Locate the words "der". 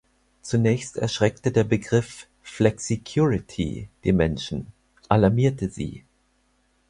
1.51-1.63